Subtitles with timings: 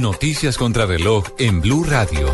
[0.00, 2.28] Noticias contra reloj en Blue Radio.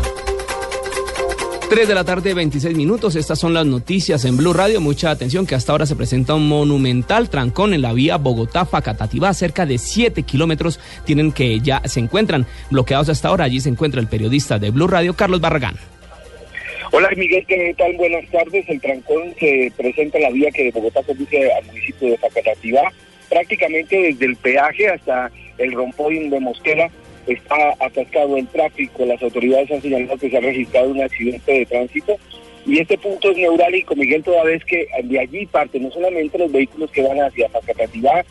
[1.69, 3.15] 3 de la tarde, 26 minutos.
[3.15, 4.81] Estas son las noticias en Blue Radio.
[4.81, 9.33] Mucha atención que hasta ahora se presenta un monumental trancón en la vía Bogotá-Facatativá.
[9.33, 13.45] Cerca de 7 kilómetros tienen que ya se encuentran bloqueados hasta ahora.
[13.45, 15.77] Allí se encuentra el periodista de Blue Radio, Carlos Barragán.
[16.91, 17.95] Hola Miguel, ¿qué tal?
[17.95, 18.67] Buenas tardes.
[18.67, 22.91] El trancón se presenta en la vía que de Bogotá conduce al municipio de Facatativá,
[23.29, 26.91] prácticamente desde el peaje hasta el rompoín de Mosquera.
[27.27, 29.05] Está atascado el tráfico.
[29.05, 32.17] Las autoridades han señalado que se ha registrado un accidente de tránsito
[32.65, 36.51] y este punto es neurálgico, Miguel, toda vez que de allí parten no solamente los
[36.51, 38.23] vehículos que van hacia Facatativá,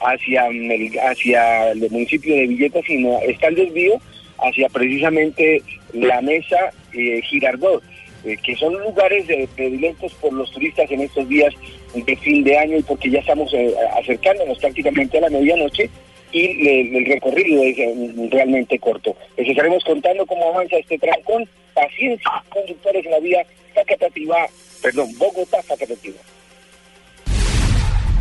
[0.00, 4.00] hacia el, hacia el municipio de Villeta, sino está el desvío
[4.38, 7.82] hacia precisamente la mesa eh, Girardot.
[8.24, 9.24] Eh, que son lugares
[9.54, 11.54] predilectos por los turistas en estos días
[11.94, 15.88] de fin de año y porque ya estamos eh, acercándonos prácticamente a la medianoche
[16.36, 19.16] y el recorrido es realmente corto.
[19.36, 21.48] Les estaremos contando cómo avanza este trancón.
[21.74, 24.46] Paciencia, conductores en la vía Facatativá,
[24.82, 26.18] perdón, Bogotá-Facatativá.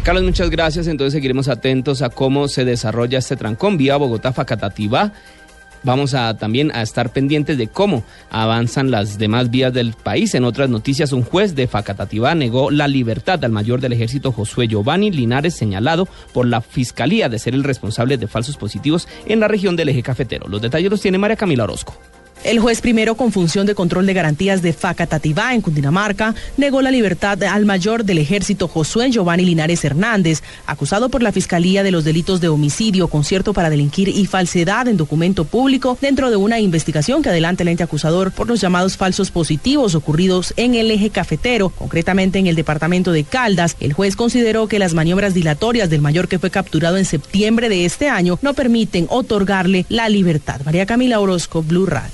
[0.04, 0.88] Carlos, muchas gracias.
[0.88, 5.14] Entonces seguiremos atentos a cómo se desarrolla este trancón vía Bogotá-Facatativá
[5.86, 10.34] Vamos a también a estar pendientes de cómo avanzan las demás vías del país.
[10.34, 14.68] En otras noticias, un juez de Facatativá negó la libertad al mayor del ejército Josué
[14.68, 19.48] Giovanni Linares, señalado por la Fiscalía de ser el responsable de falsos positivos en la
[19.48, 20.48] región del eje cafetero.
[20.48, 21.96] Los detalles los tiene María Camila Orozco.
[22.46, 26.92] El juez primero con función de control de garantías de Facatativá en Cundinamarca negó la
[26.92, 32.04] libertad al mayor del ejército Josué Giovanni Linares Hernández, acusado por la Fiscalía de los
[32.04, 37.24] delitos de homicidio, concierto para delinquir y falsedad en documento público dentro de una investigación
[37.24, 41.70] que adelanta el ente acusador por los llamados falsos positivos ocurridos en el eje cafetero,
[41.70, 43.76] concretamente en el departamento de Caldas.
[43.80, 47.86] El juez consideró que las maniobras dilatorias del mayor que fue capturado en septiembre de
[47.86, 50.62] este año no permiten otorgarle la libertad.
[50.64, 52.12] María Camila Orozco, Blue Radio.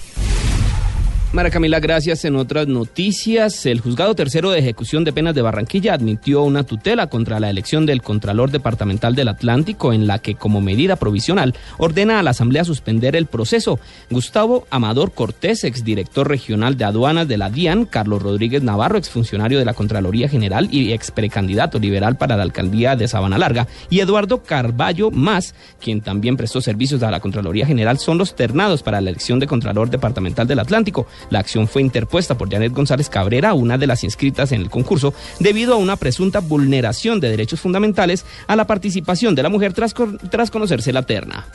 [1.34, 2.26] Mara Camila, gracias.
[2.26, 7.08] En otras noticias, el juzgado tercero de ejecución de penas de Barranquilla admitió una tutela
[7.08, 12.20] contra la elección del Contralor Departamental del Atlántico, en la que, como medida provisional, ordena
[12.20, 13.80] a la Asamblea suspender el proceso.
[14.10, 19.64] Gustavo Amador Cortés, exdirector regional de aduanas de la DIAN, Carlos Rodríguez Navarro, exfuncionario de
[19.64, 24.44] la Contraloría General y ex precandidato liberal para la alcaldía de Sabana Larga, y Eduardo
[24.44, 29.12] Carballo Más, quien también prestó servicios a la Contraloría General, son los ternados para la
[29.12, 31.08] elección de Contralor Departamental del Atlántico.
[31.30, 35.14] La acción fue interpuesta por Janet González Cabrera, una de las inscritas en el concurso,
[35.40, 39.94] debido a una presunta vulneración de derechos fundamentales a la participación de la mujer tras,
[40.30, 41.46] tras conocerse la terna.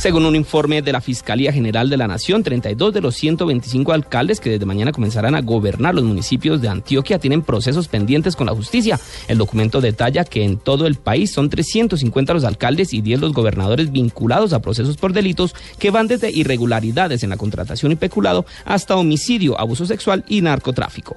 [0.00, 4.40] Según un informe de la Fiscalía General de la Nación, 32 de los 125 alcaldes
[4.40, 8.54] que desde mañana comenzarán a gobernar los municipios de Antioquia tienen procesos pendientes con la
[8.54, 8.98] justicia.
[9.28, 13.34] El documento detalla que en todo el país son 350 los alcaldes y 10 los
[13.34, 18.46] gobernadores vinculados a procesos por delitos que van desde irregularidades en la contratación y peculado
[18.64, 21.14] hasta homicidio, abuso sexual y narcotráfico.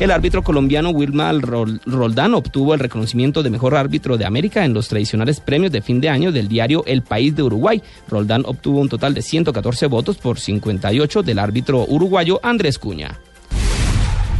[0.00, 4.86] El árbitro colombiano Wilmar Roldán obtuvo el reconocimiento de mejor árbitro de América en los
[4.86, 7.82] tradicionales premios de fin de año del diario El País de Uruguay.
[8.08, 13.18] Roldán obtuvo un total de 114 votos por 58 del árbitro uruguayo Andrés Cuña.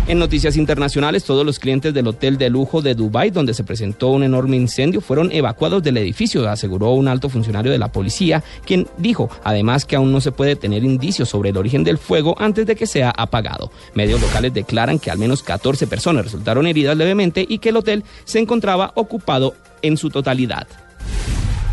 [0.08, 4.08] En noticias internacionales, todos los clientes del hotel de lujo de Dubái, donde se presentó
[4.08, 8.86] un enorme incendio, fueron evacuados del edificio, aseguró un alto funcionario de la policía, quien
[8.96, 12.66] dijo además que aún no se puede tener indicios sobre el origen del fuego antes
[12.66, 13.70] de que sea apagado.
[13.92, 18.02] Medios locales declaran que al menos 14 personas resultaron heridas levemente y que el hotel
[18.24, 20.66] se encontraba ocupado en su totalidad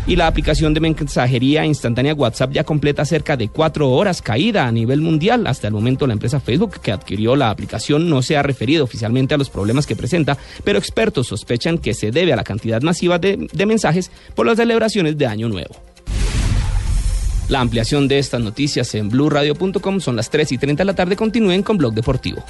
[0.06, 4.72] y la aplicación de mensajería instantánea WhatsApp ya completa cerca de cuatro horas caída a
[4.72, 5.46] nivel mundial.
[5.46, 9.34] Hasta el momento la empresa Facebook que adquirió la aplicación no se ha referido oficialmente
[9.34, 13.18] a los problemas que presenta, pero expertos sospechan que se debe a la cantidad masiva
[13.18, 15.74] de, mensajes por las celebraciones de Año Nuevo.
[17.48, 21.16] La ampliación de estas noticias en blurradio.com son las 3 y 30 de la tarde.
[21.16, 22.44] Continúen con Blog Deportivo.